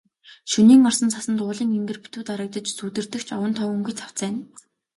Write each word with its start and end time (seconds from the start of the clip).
Шөнийн 0.51 0.83
орсон 0.89 1.09
цасанд 1.13 1.39
уулын 1.45 1.69
энгэр 1.77 1.99
битүү 2.03 2.21
дарагдаж, 2.29 2.65
сүүдэртэх 2.73 3.21
ч 3.27 3.29
овон 3.35 3.53
товонгүй 3.57 3.93
цавцайна. 3.99 4.41